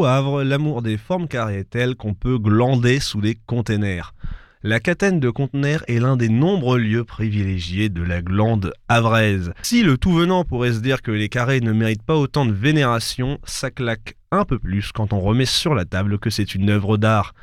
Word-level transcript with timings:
au 0.00 0.42
l'amour 0.42 0.80
des 0.80 0.96
formes 0.96 1.28
carrées 1.28 1.58
est 1.58 1.70
tel 1.70 1.94
qu'on 1.94 2.14
peut 2.14 2.38
glander 2.38 3.00
sous 3.00 3.20
les 3.20 3.34
containers. 3.34 4.14
La 4.62 4.80
catène 4.80 5.20
de 5.20 5.28
conteneurs 5.28 5.82
est 5.88 6.00
l'un 6.00 6.16
des 6.16 6.30
nombreux 6.30 6.78
lieux 6.78 7.04
privilégiés 7.04 7.90
de 7.90 8.02
la 8.02 8.22
glande 8.22 8.72
havraise. 8.88 9.52
Si 9.62 9.82
le 9.82 9.98
tout 9.98 10.12
venant 10.12 10.44
pourrait 10.44 10.72
se 10.72 10.80
dire 10.80 11.02
que 11.02 11.10
les 11.10 11.28
carrés 11.28 11.60
ne 11.60 11.72
méritent 11.72 12.02
pas 12.02 12.16
autant 12.16 12.46
de 12.46 12.52
vénération, 12.52 13.38
ça 13.44 13.70
claque 13.70 14.16
un 14.30 14.46
peu 14.46 14.58
plus 14.58 14.90
quand 14.92 15.12
on 15.12 15.20
remet 15.20 15.44
sur 15.44 15.74
la 15.74 15.84
table 15.84 16.18
que 16.18 16.30
c'est 16.30 16.54
une 16.54 16.70
œuvre 16.70 16.96
d'art. 16.96 17.34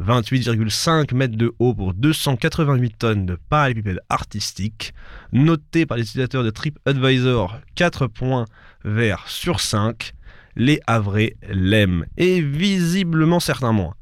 28,5 0.00 1.14
mètres 1.14 1.36
de 1.36 1.52
haut 1.58 1.74
pour 1.74 1.92
288 1.94 2.98
tonnes 2.98 3.26
de 3.26 3.38
parallélépipède 3.48 4.00
artistique, 4.08 4.92
noté 5.32 5.86
par 5.86 5.96
les 5.96 6.04
utilisateurs 6.04 6.44
de 6.44 6.50
TripAdvisor 6.50 7.58
4 7.74 8.06
points 8.06 8.44
verts 8.84 9.24
sur 9.26 9.58
5, 9.60 10.12
les 10.56 10.80
Havrais 10.86 11.36
l'aiment, 11.48 12.06
et 12.16 12.40
visiblement 12.40 13.40
certains 13.40 13.72
moins. 13.72 13.94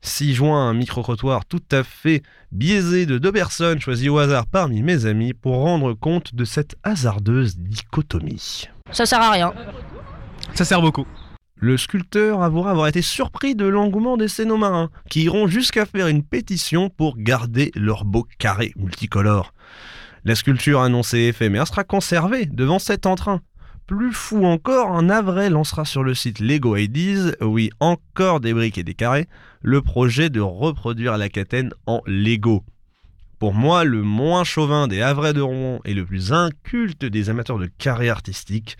Si 0.00 0.34
joint 0.34 0.68
un 0.68 0.74
micro-trottoir 0.74 1.44
tout 1.44 1.62
à 1.72 1.82
fait 1.82 2.22
biaisé 2.52 3.06
de 3.06 3.18
deux 3.18 3.32
personnes 3.32 3.80
choisies 3.80 4.08
au 4.08 4.18
hasard 4.18 4.46
parmi 4.46 4.82
mes 4.82 5.06
amis 5.06 5.34
pour 5.34 5.56
rendre 5.56 5.94
compte 5.94 6.34
de 6.34 6.44
cette 6.44 6.76
hasardeuse 6.84 7.56
dichotomie. 7.58 8.68
Ça 8.92 9.04
sert 9.04 9.20
à 9.20 9.30
rien. 9.30 9.52
Ça 10.54 10.64
sert 10.64 10.80
beaucoup. 10.80 11.06
Le 11.58 11.78
sculpteur 11.78 12.42
avouera 12.42 12.70
avoir 12.70 12.86
été 12.86 13.00
surpris 13.00 13.54
de 13.54 13.64
l'engouement 13.64 14.18
des 14.18 14.28
marins, 14.44 14.90
qui 15.08 15.22
iront 15.24 15.46
jusqu'à 15.46 15.86
faire 15.86 16.06
une 16.06 16.22
pétition 16.22 16.90
pour 16.90 17.16
garder 17.16 17.72
leur 17.74 18.04
beau 18.04 18.26
carré 18.38 18.72
multicolore. 18.76 19.54
La 20.24 20.34
sculpture 20.34 20.82
annoncée 20.82 21.20
éphémère 21.20 21.66
sera 21.66 21.82
conservée 21.82 22.44
devant 22.44 22.78
cet 22.78 23.06
entrain. 23.06 23.40
Plus 23.86 24.12
fou 24.12 24.44
encore, 24.44 24.90
un 24.90 25.08
avril 25.08 25.52
lancera 25.52 25.84
sur 25.84 26.02
le 26.02 26.12
site 26.12 26.40
Lego 26.40 26.74
IDs, 26.76 27.36
oui, 27.40 27.70
encore 27.78 28.40
des 28.40 28.52
briques 28.52 28.78
et 28.78 28.82
des 28.82 28.94
carrés, 28.94 29.28
le 29.62 29.80
projet 29.80 30.28
de 30.28 30.40
reproduire 30.40 31.16
la 31.16 31.28
catène 31.28 31.72
en 31.86 32.02
Lego. 32.04 32.64
Pour 33.38 33.54
moi, 33.54 33.84
le 33.84 34.02
moins 34.02 34.42
chauvin 34.42 34.88
des 34.88 35.02
Havrais 35.02 35.34
de 35.34 35.40
Rouen 35.40 35.80
et 35.84 35.94
le 35.94 36.04
plus 36.04 36.32
inculte 36.32 37.04
des 37.04 37.30
amateurs 37.30 37.60
de 37.60 37.70
carrés 37.78 38.10
artistiques, 38.10 38.76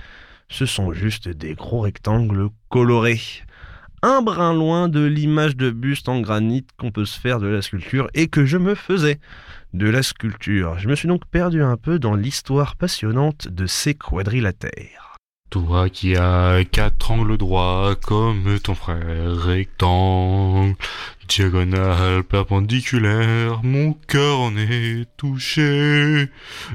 ce 0.49 0.67
sont 0.67 0.93
juste 0.93 1.29
des 1.29 1.55
gros 1.55 1.83
rectangles 1.83 2.49
colorés. 2.69 3.21
Un 4.09 4.23
brin 4.23 4.55
loin 4.55 4.89
de 4.89 5.05
l'image 5.05 5.57
de 5.57 5.69
buste 5.69 6.09
en 6.09 6.21
granit 6.21 6.65
qu'on 6.79 6.93
peut 6.93 7.05
se 7.05 7.19
faire 7.19 7.41
de 7.41 7.49
la 7.49 7.61
sculpture 7.61 8.09
et 8.15 8.29
que 8.29 8.47
je 8.47 8.57
me 8.57 8.77
faisais 8.77 9.19
de 9.75 9.89
la 9.89 10.05
sculpture. 10.05 10.79
Je 10.79 10.89
me 10.89 10.95
suis 10.95 11.09
donc 11.09 11.27
perdu 11.27 11.61
un 11.61 11.77
peu 11.77 11.99
dans 11.99 12.15
l'histoire 12.15 12.77
passionnante 12.77 13.49
de 13.49 13.67
ces 13.67 13.95
quadrilatères. 13.95 15.16
Toi 15.65 15.89
qui 15.89 16.15
as 16.17 16.65
quatre 16.71 17.13
angles 17.13 17.39
droits 17.39 17.97
comme 18.05 18.59
ton 18.63 18.75
frère 18.75 19.35
rectangle, 19.35 20.77
diagonale 21.27 22.25
perpendiculaire, 22.25 23.63
mon 23.63 23.95
cœur 24.07 24.39
en 24.39 24.55
est 24.59 25.07
touché. 25.17 26.27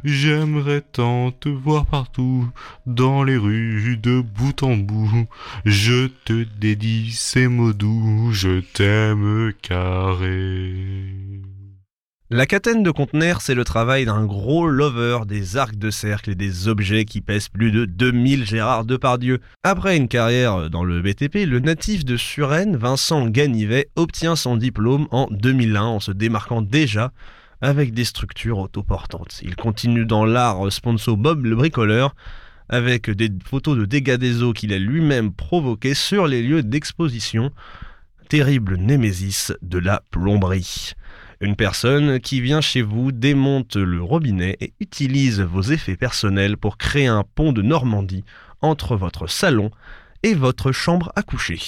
J'aimerais 0.04 0.82
tant 0.82 1.30
te 1.30 1.48
voir 1.48 1.86
partout, 1.86 2.50
dans 2.88 3.24
les 3.24 3.38
rues 3.38 3.98
de 4.02 4.20
bout 4.20 4.64
en 4.64 4.78
bout. 4.78 5.28
Je 5.64 6.08
te 6.26 6.44
dédie 6.60 7.12
ces 7.12 7.48
mots 7.48 7.74
doux, 7.74 8.30
je 8.32 8.62
t'aime 8.62 9.54
carré. 9.62 10.74
La 12.34 12.46
catène 12.46 12.82
de 12.82 12.92
conteneurs, 12.92 13.42
c'est 13.42 13.56
le 13.56 13.66
travail 13.66 14.06
d'un 14.06 14.24
gros 14.24 14.66
lover 14.66 15.26
des 15.28 15.58
arcs 15.58 15.76
de 15.76 15.90
cercle 15.90 16.30
et 16.30 16.36
des 16.36 16.70
objets 16.70 17.04
qui 17.04 17.20
pèsent 17.20 17.50
plus 17.50 17.74
de 17.74 17.84
2000 17.84 18.46
Gérard 18.46 18.86
Depardieu. 18.86 19.42
Après 19.64 19.98
une 19.98 20.08
carrière 20.08 20.70
dans 20.70 20.86
le 20.86 21.02
BTP, 21.02 21.46
le 21.46 21.60
natif 21.60 22.06
de 22.06 22.16
Suresnes, 22.16 22.78
Vincent 22.78 23.28
Ganivet, 23.28 23.90
obtient 23.98 24.38
son 24.38 24.56
diplôme 24.56 25.10
en 25.12 25.28
2001 25.30 25.82
en 25.82 26.00
se 26.00 26.14
démarquant 26.14 26.62
déjà 26.62 27.12
avec 27.60 27.94
des 27.94 28.06
structures 28.06 28.60
autoportantes. 28.60 29.42
Il 29.44 29.58
continue 29.58 30.06
dans 30.06 30.24
l'art 30.24 30.72
sponsor 30.72 31.18
Bob 31.18 31.44
le 31.44 31.58
bricoleur 31.58 32.16
avec 32.70 33.10
des 33.10 33.30
photos 33.44 33.78
de 33.78 33.84
dégâts 33.84 34.16
des 34.16 34.42
eaux 34.42 34.54
qu'il 34.54 34.72
a 34.72 34.80
lui-même 34.80 35.34
provoqués 35.34 35.96
sur 35.96 36.28
les 36.28 36.42
lieux 36.42 36.64
d'exposition. 36.64 37.52
Terrible 38.30 38.78
némésis 38.78 39.52
de 39.62 39.80
la 39.80 40.02
plomberie. 40.12 40.94
Une 41.42 41.56
personne 41.56 42.20
qui 42.20 42.40
vient 42.40 42.62
chez 42.62 42.84
vous 42.84 43.12
démonte 43.12 43.76
le 43.76 44.00
robinet 44.00 44.58
et 44.62 44.74
utilise 44.80 45.42
vos 45.42 45.64
effets 45.64 45.98
personnels 45.98 46.56
pour 46.56 46.78
créer 46.78 47.08
un 47.08 47.24
pont 47.24 47.52
de 47.52 47.64
Normandie 47.64 48.24
entre 48.62 48.96
votre 48.96 49.26
salon 49.26 49.72
et 50.22 50.36
votre 50.36 50.72
chambre 50.72 51.12
à 51.16 51.24
coucher. 51.24 51.60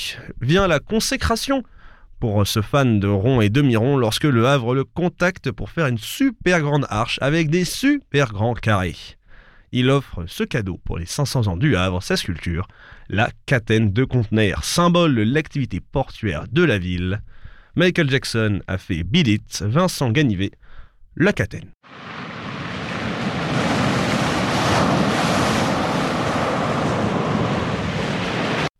Vient 0.42 0.68
la 0.68 0.80
consécration 0.80 1.64
pour 2.20 2.46
ce 2.46 2.62
fan 2.62 3.00
de 3.00 3.08
rond 3.08 3.42
et 3.42 3.50
demi-rond 3.50 3.98
lorsque 3.98 4.26
le 4.26 4.48
Havre 4.48 4.76
le 4.76 4.84
contacte 4.84 5.50
pour 5.50 5.72
faire 5.72 5.88
une 5.88 5.98
super 5.98 6.62
grande 6.62 6.86
arche 6.92 7.18
avec 7.24 7.50
des 7.50 7.66
super 7.66 8.32
grands 8.32 8.54
carrés. 8.54 9.18
Il 9.72 9.90
offre 9.90 10.26
ce 10.28 10.44
cadeau 10.44 10.80
pour 10.86 11.00
les 11.00 11.08
500 11.08 11.48
ans 11.48 11.58
du 11.58 11.76
Havre, 11.76 12.04
sa 12.04 12.16
sculpture, 12.16 12.68
la 13.10 13.32
catène 13.48 13.92
de 13.92 14.04
conteneurs, 14.04 14.64
symbole 14.64 15.16
de 15.16 15.24
l'activité 15.24 15.80
portuaire 15.80 16.46
de 16.52 16.64
la 16.64 16.78
ville. 16.78 17.24
Michael 17.76 18.08
Jackson 18.08 18.62
a 18.68 18.78
fait 18.78 19.02
Beat 19.02 19.64
Vincent 19.64 20.12
Ganivet, 20.12 20.52
La. 21.16 21.32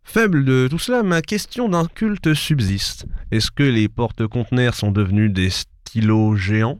Faible 0.04 0.44
de 0.44 0.68
tout 0.70 0.78
cela, 0.78 1.02
ma 1.02 1.22
question 1.22 1.68
d'un 1.68 1.86
culte 1.86 2.34
subsiste. 2.34 3.06
Est-ce 3.32 3.50
que 3.50 3.64
les 3.64 3.88
porte-conteneurs 3.88 4.74
sont 4.74 4.92
devenus 4.92 5.32
des 5.32 5.50
stylos 5.50 6.36
géants? 6.36 6.78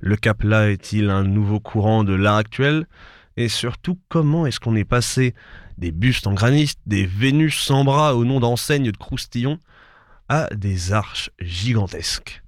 Le 0.00 0.16
capla 0.16 0.70
est-il 0.70 1.10
un 1.10 1.22
nouveau 1.22 1.60
courant 1.60 2.02
de 2.02 2.14
l'art 2.14 2.36
actuel? 2.36 2.86
Et 3.36 3.50
surtout, 3.50 3.98
comment 4.08 4.46
est-ce 4.46 4.58
qu'on 4.58 4.74
est 4.74 4.86
passé 4.86 5.34
des 5.76 5.92
bustes 5.92 6.26
en 6.26 6.32
granit, 6.32 6.72
des 6.86 7.04
Vénus 7.04 7.58
sans 7.58 7.84
bras 7.84 8.16
au 8.16 8.24
nom 8.24 8.40
d'enseignes 8.40 8.90
de 8.90 8.96
croustillons, 8.96 9.58
des 10.54 10.92
arches 10.92 11.30
gigantesques. 11.40 12.42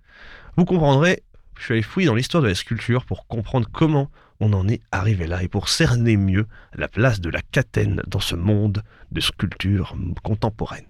Vous 0.56 0.65
comprendrez, 0.65 1.22
je 1.59 1.65
suis 1.65 1.72
allé 1.75 1.83
fouiller 1.83 2.06
dans 2.06 2.15
l'histoire 2.15 2.43
de 2.43 2.49
la 2.49 2.55
sculpture 2.55 3.05
pour 3.05 3.27
comprendre 3.27 3.69
comment 3.72 4.11
on 4.41 4.53
en 4.53 4.69
est 4.69 4.81
arrivé 4.93 5.27
là 5.27 5.43
et 5.43 5.49
pour 5.49 5.69
cerner 5.69 6.17
mieux 6.17 6.47
la 6.75 6.89
place 6.89 7.21
de 7.21 7.31
la 7.31 7.41
catène 7.41 8.03
dans 8.06 8.21
ce 8.21 8.34
monde 8.34 8.83
de 9.12 9.21
sculpture 9.21 9.97
contemporaine. 10.23 10.84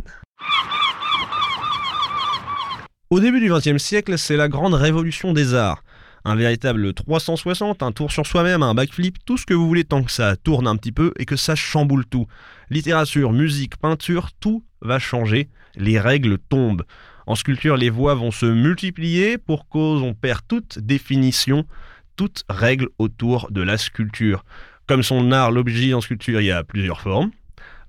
Au 3.10 3.20
début 3.20 3.40
du 3.40 3.50
XXe 3.50 3.82
siècle, 3.82 4.18
c'est 4.18 4.36
la 4.36 4.48
grande 4.48 4.74
révolution 4.74 5.32
des 5.32 5.54
arts. 5.54 5.83
Un 6.24 6.36
véritable 6.36 6.94
360, 6.94 7.82
un 7.82 7.92
tour 7.92 8.10
sur 8.10 8.26
soi-même, 8.26 8.62
un 8.62 8.74
backflip, 8.74 9.18
tout 9.26 9.36
ce 9.36 9.44
que 9.44 9.52
vous 9.54 9.66
voulez 9.66 9.84
tant 9.84 10.02
que 10.02 10.10
ça 10.10 10.36
tourne 10.36 10.66
un 10.66 10.76
petit 10.76 10.92
peu 10.92 11.12
et 11.18 11.26
que 11.26 11.36
ça 11.36 11.54
chamboule 11.54 12.06
tout. 12.06 12.26
Littérature, 12.70 13.32
musique, 13.32 13.76
peinture, 13.76 14.30
tout 14.40 14.64
va 14.80 14.98
changer 14.98 15.50
les 15.76 15.98
règles 15.98 16.38
tombent. 16.38 16.84
En 17.26 17.34
sculpture, 17.34 17.76
les 17.76 17.90
voies 17.90 18.14
vont 18.14 18.30
se 18.30 18.46
multiplier 18.46 19.38
pour 19.38 19.68
cause 19.68 20.02
on 20.02 20.14
perd 20.14 20.40
toute 20.46 20.78
définition, 20.78 21.66
toute 22.16 22.44
règle 22.48 22.88
autour 22.98 23.50
de 23.50 23.62
la 23.62 23.78
sculpture. 23.78 24.44
Comme 24.86 25.02
son 25.02 25.32
art, 25.32 25.50
l'objet 25.50 25.94
en 25.94 26.00
sculpture, 26.00 26.40
il 26.40 26.46
y 26.46 26.50
a 26.50 26.64
plusieurs 26.64 27.00
formes. 27.00 27.30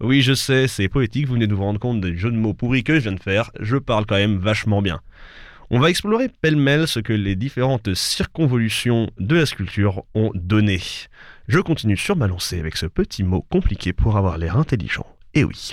Oui, 0.01 0.21
je 0.21 0.33
sais, 0.33 0.67
c'est 0.67 0.89
poétique, 0.89 1.27
vous 1.27 1.33
venez 1.33 1.47
de 1.47 1.55
vous 1.55 1.63
rendre 1.63 1.79
compte 1.79 2.01
des 2.01 2.17
jeux 2.17 2.31
de 2.31 2.37
mots 2.37 2.53
pourris 2.53 2.83
que 2.83 2.95
je 2.95 2.99
viens 2.99 3.13
de 3.13 3.21
faire, 3.21 3.51
je 3.59 3.77
parle 3.77 4.05
quand 4.05 4.15
même 4.15 4.37
vachement 4.37 4.81
bien. 4.81 4.99
On 5.71 5.79
va 5.79 5.89
explorer 5.89 6.29
pêle-mêle 6.29 6.87
ce 6.87 6.99
que 6.99 7.11
les 7.11 7.35
différentes 7.35 7.95
circonvolutions 7.95 9.09
de 9.17 9.35
la 9.35 9.47
sculpture 9.47 10.03
ont 10.13 10.29
donné. 10.35 10.79
Je 11.47 11.59
continue 11.59 11.97
sur 11.97 12.15
ma 12.15 12.27
lancée 12.27 12.59
avec 12.59 12.77
ce 12.77 12.85
petit 12.85 13.23
mot 13.23 13.41
compliqué 13.41 13.91
pour 13.91 14.15
avoir 14.15 14.37
l'air 14.37 14.57
intelligent. 14.57 15.07
Et 15.33 15.43
oui. 15.43 15.71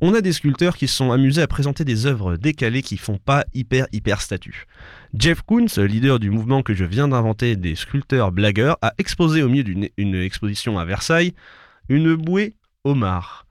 On 0.00 0.12
a 0.12 0.20
des 0.20 0.32
sculpteurs 0.32 0.76
qui 0.76 0.88
sont 0.88 1.12
amusés 1.12 1.40
à 1.40 1.46
présenter 1.46 1.84
des 1.84 2.04
œuvres 2.04 2.36
décalées 2.36 2.82
qui 2.82 2.96
font 2.96 3.18
pas 3.18 3.44
hyper 3.54 3.86
hyper 3.92 4.20
statut. 4.20 4.66
Jeff 5.14 5.42
Koons, 5.42 5.68
leader 5.78 6.18
du 6.18 6.30
mouvement 6.30 6.62
que 6.62 6.74
je 6.74 6.84
viens 6.84 7.06
d'inventer 7.06 7.54
des 7.54 7.76
sculpteurs 7.76 8.32
blagueurs, 8.32 8.76
a 8.82 8.92
exposé 8.98 9.42
au 9.44 9.48
milieu 9.48 9.64
d'une 9.64 10.14
exposition 10.16 10.80
à 10.80 10.84
Versailles 10.84 11.32
une 11.88 12.16
bouée 12.16 12.56
homard. 12.82 13.45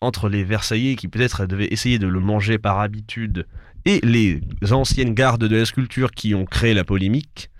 Entre 0.00 0.28
les 0.28 0.44
Versaillais 0.44 0.96
qui 0.96 1.08
peut-être 1.08 1.46
devaient 1.46 1.72
essayer 1.72 1.98
de 1.98 2.06
le 2.06 2.20
manger 2.20 2.58
par 2.58 2.80
habitude 2.80 3.46
et 3.84 4.00
les 4.02 4.40
anciennes 4.70 5.14
gardes 5.14 5.44
de 5.44 5.56
la 5.56 5.64
sculpture 5.64 6.10
qui 6.10 6.34
ont 6.34 6.44
créé 6.44 6.74
la 6.74 6.84
polémique, 6.84 7.50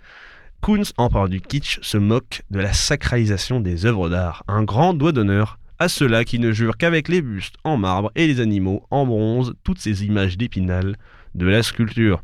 en 0.97 1.09
parlant 1.09 1.29
du 1.29 1.39
kitsch, 1.39 1.79
se 1.81 1.97
moque 1.97 2.41
de 2.51 2.59
la 2.59 2.73
sacralisation 2.73 3.61
des 3.61 3.85
œuvres 3.85 4.09
d'art. 4.09 4.43
Un 4.47 4.63
grand 4.63 4.93
doigt 4.93 5.13
d'honneur 5.13 5.59
à 5.79 5.87
ceux-là 5.87 6.25
qui 6.25 6.39
ne 6.39 6.51
jurent 6.51 6.77
qu'avec 6.77 7.07
les 7.07 7.21
bustes 7.21 7.55
en 7.63 7.77
marbre 7.77 8.11
et 8.15 8.27
les 8.27 8.41
animaux 8.41 8.85
en 8.89 9.05
bronze, 9.05 9.53
toutes 9.63 9.79
ces 9.79 10.03
images 10.03 10.37
d'épinal 10.37 10.97
de 11.35 11.45
la 11.45 11.63
sculpture. 11.63 12.23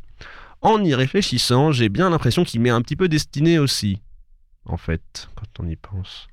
En 0.60 0.82
y 0.82 0.94
réfléchissant, 0.94 1.72
j'ai 1.72 1.88
bien 1.88 2.10
l'impression 2.10 2.44
qu'il 2.44 2.60
m'est 2.60 2.70
un 2.70 2.82
petit 2.82 2.96
peu 2.96 3.08
destiné 3.08 3.58
aussi, 3.58 4.02
en 4.66 4.76
fait, 4.76 5.28
quand 5.36 5.64
on 5.64 5.68
y 5.68 5.76
pense. 5.76 6.26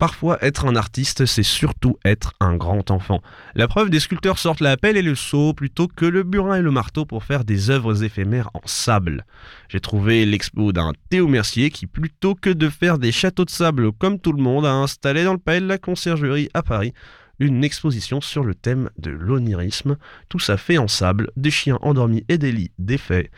Parfois, 0.00 0.42
être 0.42 0.64
un 0.64 0.76
artiste, 0.76 1.26
c'est 1.26 1.42
surtout 1.42 1.98
être 2.06 2.32
un 2.40 2.56
grand 2.56 2.90
enfant. 2.90 3.20
La 3.54 3.68
preuve, 3.68 3.90
des 3.90 4.00
sculpteurs 4.00 4.38
sortent 4.38 4.62
la 4.62 4.78
pelle 4.78 4.96
et 4.96 5.02
le 5.02 5.14
seau 5.14 5.52
plutôt 5.52 5.88
que 5.88 6.06
le 6.06 6.22
burin 6.22 6.56
et 6.56 6.62
le 6.62 6.70
marteau 6.70 7.04
pour 7.04 7.22
faire 7.22 7.44
des 7.44 7.68
œuvres 7.68 8.02
éphémères 8.02 8.48
en 8.54 8.62
sable. 8.64 9.26
J'ai 9.68 9.80
trouvé 9.80 10.24
l'expo 10.24 10.72
d'un 10.72 10.92
Théo 11.10 11.28
Mercier 11.28 11.68
qui, 11.68 11.86
plutôt 11.86 12.34
que 12.34 12.48
de 12.48 12.70
faire 12.70 12.96
des 12.96 13.12
châteaux 13.12 13.44
de 13.44 13.50
sable 13.50 13.92
comme 13.92 14.18
tout 14.18 14.32
le 14.32 14.42
monde, 14.42 14.64
a 14.64 14.72
installé 14.72 15.22
dans 15.22 15.34
le 15.34 15.38
palais 15.38 15.60
de 15.60 15.66
la 15.66 15.76
conciergerie 15.76 16.48
à 16.54 16.62
Paris 16.62 16.94
une 17.38 17.62
exposition 17.62 18.22
sur 18.22 18.42
le 18.42 18.54
thème 18.54 18.88
de 18.96 19.10
l'onirisme, 19.10 19.98
tout 20.30 20.38
ça 20.38 20.56
fait 20.56 20.78
en 20.78 20.88
sable, 20.88 21.30
des 21.36 21.50
chiens 21.50 21.78
endormis 21.82 22.24
et 22.30 22.38
des 22.38 22.52
lits 22.52 22.72
défaits. 22.78 23.30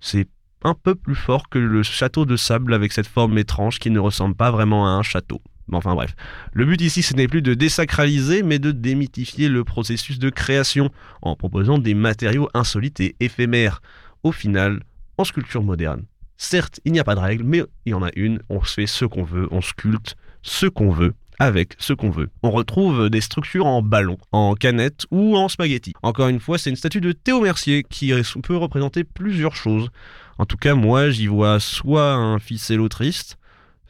C'est 0.00 0.28
un 0.64 0.74
peu 0.74 0.96
plus 0.96 1.14
fort 1.14 1.48
que 1.48 1.60
le 1.60 1.84
château 1.84 2.24
de 2.24 2.36
sable 2.36 2.74
avec 2.74 2.90
cette 2.90 3.06
forme 3.06 3.38
étrange 3.38 3.78
qui 3.78 3.90
ne 3.90 4.00
ressemble 4.00 4.34
pas 4.34 4.50
vraiment 4.50 4.88
à 4.88 4.90
un 4.90 5.02
château. 5.04 5.40
Enfin 5.72 5.94
bref, 5.94 6.14
le 6.52 6.64
but 6.64 6.80
ici 6.80 7.02
ce 7.02 7.14
n'est 7.14 7.28
plus 7.28 7.42
de 7.42 7.54
désacraliser 7.54 8.42
mais 8.42 8.58
de 8.58 8.72
démythifier 8.72 9.48
le 9.48 9.64
processus 9.64 10.18
de 10.18 10.30
création 10.30 10.90
en 11.22 11.36
proposant 11.36 11.78
des 11.78 11.94
matériaux 11.94 12.48
insolites 12.54 13.00
et 13.00 13.16
éphémères. 13.20 13.82
Au 14.22 14.32
final, 14.32 14.82
en 15.16 15.24
sculpture 15.24 15.62
moderne, 15.62 16.04
certes 16.36 16.80
il 16.84 16.92
n'y 16.92 17.00
a 17.00 17.04
pas 17.04 17.14
de 17.14 17.20
règle 17.20 17.44
mais 17.44 17.62
il 17.86 17.90
y 17.90 17.94
en 17.94 18.02
a 18.02 18.10
une, 18.16 18.40
on 18.48 18.62
se 18.64 18.74
fait 18.74 18.86
ce 18.86 19.04
qu'on 19.04 19.24
veut, 19.24 19.48
on 19.50 19.60
sculpte 19.60 20.16
ce 20.42 20.66
qu'on 20.66 20.90
veut 20.90 21.14
avec 21.40 21.74
ce 21.78 21.94
qu'on 21.94 22.10
veut. 22.10 22.28
On 22.42 22.50
retrouve 22.50 23.08
des 23.08 23.22
structures 23.22 23.66
en 23.66 23.80
ballon, 23.80 24.18
en 24.30 24.54
canette 24.54 25.06
ou 25.10 25.36
en 25.36 25.48
spaghetti. 25.48 25.94
Encore 26.02 26.28
une 26.28 26.38
fois, 26.38 26.58
c'est 26.58 26.68
une 26.68 26.76
statue 26.76 27.00
de 27.00 27.12
Théo 27.12 27.40
Mercier 27.40 27.82
qui 27.82 28.12
peut 28.42 28.56
représenter 28.56 29.04
plusieurs 29.04 29.56
choses. 29.56 29.88
En 30.36 30.44
tout 30.44 30.58
cas, 30.58 30.74
moi, 30.74 31.08
j'y 31.08 31.26
vois 31.26 31.58
soit 31.58 32.12
un 32.12 32.38
ficello 32.38 32.88
triste, 32.90 33.38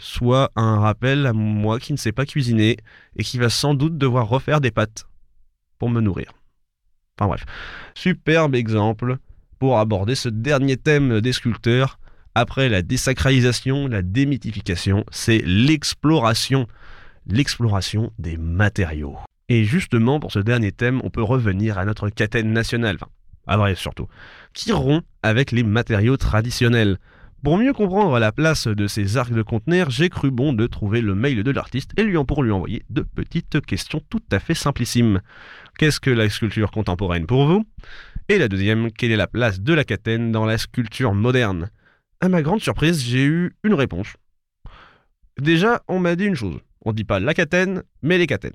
soit 0.00 0.50
un 0.56 0.80
rappel 0.80 1.26
à 1.26 1.32
moi 1.32 1.78
qui 1.78 1.92
ne 1.92 1.98
sais 1.98 2.10
pas 2.10 2.24
cuisiner 2.24 2.78
et 3.16 3.22
qui 3.22 3.38
va 3.38 3.50
sans 3.50 3.74
doute 3.74 3.98
devoir 3.98 4.28
refaire 4.28 4.60
des 4.60 4.70
pâtes 4.70 5.06
pour 5.78 5.90
me 5.90 6.00
nourrir. 6.00 6.32
Enfin 7.18 7.28
bref, 7.28 7.44
superbe 7.94 8.54
exemple 8.54 9.18
pour 9.58 9.78
aborder 9.78 10.14
ce 10.14 10.30
dernier 10.30 10.78
thème 10.78 11.20
des 11.20 11.32
sculpteurs. 11.32 11.98
Après 12.34 12.68
la 12.68 12.80
désacralisation, 12.80 13.88
la 13.88 14.02
démythification, 14.02 15.04
c'est 15.10 15.42
l'exploration, 15.44 16.66
l'exploration 17.26 18.12
des 18.18 18.38
matériaux. 18.38 19.18
Et 19.50 19.64
justement, 19.64 20.18
pour 20.18 20.32
ce 20.32 20.38
dernier 20.38 20.72
thème, 20.72 21.00
on 21.04 21.10
peut 21.10 21.22
revenir 21.22 21.76
à 21.76 21.84
notre 21.84 22.08
catène 22.08 22.52
nationale, 22.52 22.96
enfin, 22.96 23.10
à 23.46 23.56
vrai 23.58 23.74
surtout, 23.74 24.06
qui 24.54 24.72
rompt 24.72 25.04
avec 25.22 25.52
les 25.52 25.64
matériaux 25.64 26.16
traditionnels? 26.16 26.98
Pour 27.42 27.56
mieux 27.56 27.72
comprendre 27.72 28.18
la 28.18 28.32
place 28.32 28.66
de 28.66 28.86
ces 28.86 29.16
arcs 29.16 29.32
de 29.32 29.40
conteneurs, 29.40 29.88
j'ai 29.88 30.10
cru 30.10 30.30
bon 30.30 30.52
de 30.52 30.66
trouver 30.66 31.00
le 31.00 31.14
mail 31.14 31.42
de 31.42 31.50
l'artiste 31.50 31.92
et 31.96 32.02
lui 32.02 32.22
pour 32.24 32.42
lui 32.42 32.50
envoyer 32.50 32.82
de 32.90 33.00
petites 33.00 33.62
questions 33.62 34.02
tout 34.10 34.20
à 34.30 34.40
fait 34.40 34.52
simplissimes. 34.52 35.22
Qu'est-ce 35.78 36.00
que 36.00 36.10
la 36.10 36.28
sculpture 36.28 36.70
contemporaine 36.70 37.24
pour 37.24 37.46
vous? 37.46 37.64
Et 38.28 38.36
la 38.36 38.48
deuxième, 38.48 38.92
quelle 38.92 39.10
est 39.10 39.16
la 39.16 39.26
place 39.26 39.62
de 39.62 39.72
la 39.72 39.84
catène 39.84 40.32
dans 40.32 40.44
la 40.44 40.58
sculpture 40.58 41.14
moderne? 41.14 41.70
À 42.20 42.28
ma 42.28 42.42
grande 42.42 42.60
surprise, 42.60 43.02
j'ai 43.02 43.24
eu 43.24 43.56
une 43.64 43.72
réponse. 43.72 44.08
Déjà, 45.40 45.82
on 45.88 45.98
m'a 45.98 46.16
dit 46.16 46.26
une 46.26 46.34
chose. 46.34 46.60
On 46.84 46.92
dit 46.92 47.04
pas 47.04 47.20
la 47.20 47.32
catène, 47.32 47.84
mais 48.02 48.18
les 48.18 48.26
catènes. 48.26 48.52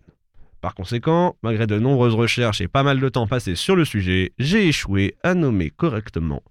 Par 0.61 0.75
conséquent, 0.75 1.37
malgré 1.41 1.65
de 1.65 1.79
nombreuses 1.79 2.13
recherches 2.13 2.61
et 2.61 2.67
pas 2.67 2.83
mal 2.83 2.99
de 2.99 3.09
temps 3.09 3.25
passé 3.25 3.55
sur 3.55 3.75
le 3.75 3.83
sujet, 3.83 4.33
j'ai 4.37 4.67
échoué 4.67 5.15
à 5.23 5.33
nommer 5.33 5.71
correctement 5.71 6.43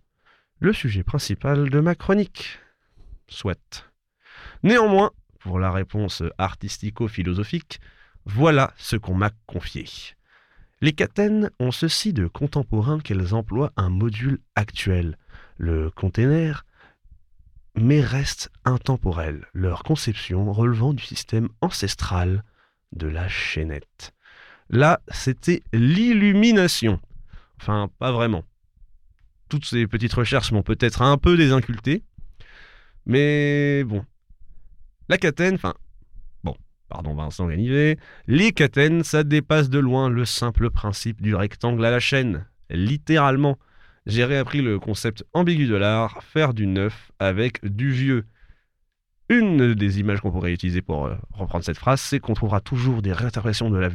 le 0.65 0.73
sujet 0.73 1.03
principal 1.03 1.69
de 1.69 1.79
ma 1.79 1.95
chronique. 1.95 2.59
Soit. 3.29 3.87
Néanmoins, 4.63 5.11
pour 5.41 5.59
la 5.59 5.71
réponse 5.71 6.23
artistico-philosophique, 6.39 7.81
voilà 8.25 8.73
ce 8.79 8.97
qu'on 8.97 9.15
m'a 9.15 9.31
confié. 9.47 9.85
Les 10.81 10.95
catènes 10.95 11.51
ont 11.61 11.71
ceci 11.71 12.15
de 12.15 12.27
contemporain 12.27 12.99
qu'elles 12.99 13.35
emploient 13.35 13.73
un 13.77 13.91
module 13.91 14.41
actuel, 14.55 15.19
le 15.59 15.91
container, 15.91 16.65
mais 17.77 18.01
restent 18.01 18.51
intemporelles, 18.65 19.47
leur 19.53 19.83
conception 19.83 20.51
relevant 20.51 20.95
du 20.95 21.05
système 21.05 21.51
ancestral 21.61 22.43
de 22.93 23.07
la 23.07 23.29
chaînette. 23.29 24.15
Là, 24.71 25.01
c'était 25.09 25.63
l'illumination. 25.75 27.01
Enfin, 27.61 27.91
pas 27.99 28.13
vraiment 28.13 28.45
toutes 29.49 29.65
ces 29.65 29.87
petites 29.87 30.13
recherches 30.13 30.53
m'ont 30.53 30.63
peut-être 30.63 31.03
un 31.03 31.17
peu 31.19 31.37
désinculté. 31.37 32.03
Mais 33.07 33.85
bon. 33.85 34.05
La 35.09 35.19
catène, 35.19 35.55
enfin. 35.55 35.75
Bon, 36.43 36.57
pardon 36.89 37.15
Vincent 37.15 37.47
Ganivet. 37.47 37.99
Les 38.27 38.53
catènes, 38.53 39.03
ça 39.05 39.25
dépasse 39.25 39.69
de 39.69 39.79
loin 39.79 40.09
le 40.09 40.25
simple 40.25 40.71
principe 40.71 41.21
du 41.21 41.35
rectangle 41.35 41.85
à 41.85 41.91
la 41.91 42.01
chaîne. 42.01 42.47
Littéralement. 42.71 43.59
J'ai 44.07 44.25
réappris 44.25 44.61
le 44.61 44.79
concept 44.79 45.25
ambigu 45.33 45.67
de 45.67 45.77
l'art, 45.77 46.23
faire 46.23 46.53
du 46.53 46.67
neuf 46.67 47.11
avec 47.19 47.65
du 47.65 47.91
vieux. 47.91 48.27
Une 49.31 49.73
des 49.75 50.01
images 50.01 50.21
qu'on 50.21 50.31
pourrait 50.31 50.53
utiliser 50.53 50.83
pour 50.83 51.07
euh, 51.07 51.17
reprendre 51.33 51.65
cette 51.65 51.79
phrase, 51.79 52.03
c'est 52.03 52.21
qu'on 52.21 52.35
trouvera 52.35 52.61
toujours 52.61 53.01
des 53.01 53.15
réinterprétations 53.15 53.71
de 53.71 53.79
la 53.79 53.89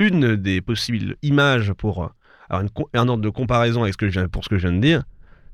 une 0.00 0.34
des 0.34 0.60
possibles 0.60 1.16
images 1.22 1.72
pour 1.74 2.02
euh, 2.02 2.08
avoir 2.48 2.66
un 2.94 3.08
ordre 3.08 3.22
de 3.22 3.28
comparaison 3.28 3.82
avec 3.82 3.92
ce 3.92 3.98
que 3.98 4.10
je, 4.10 4.20
pour 4.22 4.42
ce 4.42 4.48
que 4.48 4.58
je 4.58 4.66
viens 4.66 4.76
de 4.76 4.82
dire, 4.82 5.04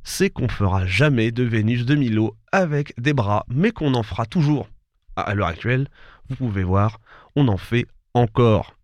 c'est 0.04 0.31
qu'on 0.31 0.48
fera 0.48 0.87
jamais 0.87 1.32
de 1.32 1.43
Vénus 1.43 1.84
de 1.84 1.96
Milo 1.96 2.37
avec 2.52 2.98
des 2.98 3.12
bras, 3.12 3.44
mais 3.48 3.72
qu'on 3.72 3.93
en 3.94 4.02
fera 4.02 4.25
toujours. 4.25 4.69
À 5.16 5.34
l'heure 5.34 5.48
actuelle, 5.48 5.88
vous 6.28 6.37
pouvez 6.37 6.62
voir, 6.62 7.00
on 7.34 7.48
en 7.48 7.56
fait 7.56 7.87
encore. 8.14 8.76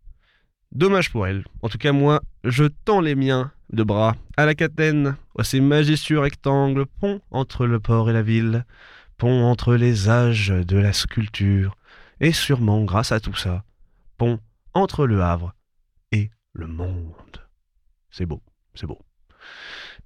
Dommage 0.73 1.11
pour 1.11 1.27
elle. 1.27 1.45
En 1.63 1.69
tout 1.69 1.79
cas, 1.79 1.93
moi, 1.93 2.23
je 2.45 2.65
tends 2.65 3.01
les 3.01 3.15
miens 3.15 3.53
de 3.73 3.85
bras 3.85 4.17
à 4.37 4.47
la 4.47 4.55
catène, 4.55 5.17
à 5.39 5.45
ces 5.45 5.61
majestueux 5.61 6.19
rectangles, 6.19 6.87
pont 6.87 7.21
entre 7.31 7.67
le 7.67 7.79
port 7.79 8.11
et 8.11 8.13
la 8.13 8.23
ville, 8.23 8.65
pont 9.17 9.45
entre 9.45 9.77
les 9.77 10.09
âges 10.09 10.49
de 10.49 10.77
la 10.77 10.93
sculpture, 10.93 11.77
et 12.21 12.33
sûrement, 12.33 12.83
grâce 12.83 13.13
à 13.13 13.21
tout 13.21 13.37
ça, 13.37 13.65
pont 14.19 14.41
entre 14.75 15.07
le 15.07 15.23
Havre 15.23 15.55
et 16.13 16.31
le 16.53 16.67
monde. 16.67 17.15
C'est 18.11 18.27
beau, 18.27 18.43
c'est 18.75 18.87
beau. 18.87 18.99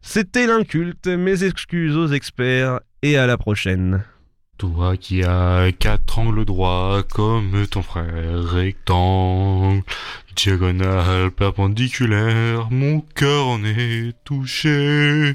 C'était 0.01 0.47
l'inculte, 0.47 1.07
mes 1.09 1.45
excuses 1.45 1.97
aux 1.97 2.09
experts 2.09 2.81
et 3.03 3.17
à 3.17 3.27
la 3.27 3.37
prochaine. 3.37 4.05
Toi 4.59 4.97
qui 4.97 5.23
as 5.23 5.71
quatre 5.79 6.19
angles 6.19 6.45
droits 6.45 7.03
comme 7.11 7.67
ton 7.67 7.83
frère 7.83 8.43
rectangle, 8.43 9.83
diagonale 10.37 11.31
perpendiculaire, 11.31 12.69
mon 12.71 13.01
cœur 13.01 13.49
en 13.49 13.65
est 13.65 14.13
touché. 14.25 15.35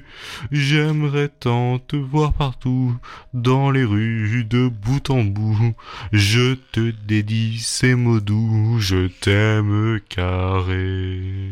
J'aimerais 0.51 1.29
tant 1.29 1.79
te 1.79 1.95
voir 1.95 2.33
partout, 2.33 2.95
dans 3.33 3.71
les 3.71 3.83
rues 3.83 4.45
de 4.45 4.67
bout 4.67 5.09
en 5.09 5.23
bout. 5.23 5.73
Je 6.11 6.53
te 6.71 6.91
dédie 7.07 7.59
ces 7.59 7.95
mots 7.95 8.19
doux, 8.19 8.77
je 8.79 9.07
t'aime 9.07 9.99
carré. 10.07 11.49